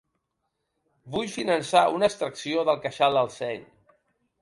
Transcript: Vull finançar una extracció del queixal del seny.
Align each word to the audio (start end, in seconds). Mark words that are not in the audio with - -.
Vull 1.17 1.29
finançar 1.35 1.85
una 1.99 2.09
extracció 2.11 2.67
del 2.73 2.83
queixal 2.89 3.23
del 3.23 3.35
seny. 3.41 3.67